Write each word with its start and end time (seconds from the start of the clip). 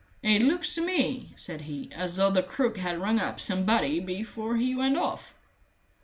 "It 0.23 0.41
looks 0.41 0.73
to 0.73 0.81
me," 0.83 1.31
said 1.35 1.61
he, 1.61 1.91
"as 1.93 2.15
though 2.15 2.31
the 2.31 2.41
crook 2.41 2.79
had 2.79 2.97
rung 2.97 3.19
up 3.19 3.39
somebody 3.39 3.99
before 3.99 4.57
he 4.57 4.73
went 4.73 4.97
off." 4.97 5.35